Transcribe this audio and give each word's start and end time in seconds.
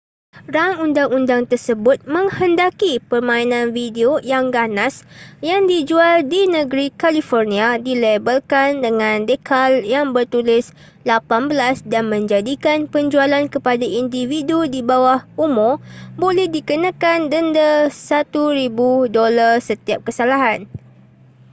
rang 0.55 0.73
undang-undang 0.85 1.43
tersebut 1.51 1.97
menghendaki 2.15 2.93
permainan 3.11 3.67
video 3.79 4.09
yang 4.31 4.45
ganas 4.57 4.95
yang 5.49 5.61
dijual 5.71 6.17
di 6.33 6.41
negeri 6.55 6.87
california 7.01 7.67
dilabelkan 7.87 8.71
dengan 8.85 9.17
decal 9.29 9.71
yang 9.93 10.07
bertulis 10.15 10.65
18 11.05 11.85
dan 11.91 12.03
menjadikan 12.13 12.79
penjualan 12.93 13.43
kepada 13.53 13.85
individu 14.01 14.57
di 14.73 14.81
bawah 14.89 15.19
umur 15.45 15.73
boleh 16.21 16.47
dikenakan 16.55 17.19
denda 17.31 17.71
$1000 17.93 17.93
setiap 19.69 19.99
kesalahan 20.07 20.59